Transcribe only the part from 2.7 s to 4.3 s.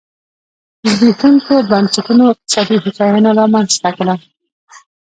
هوساینه رامنځته کړه.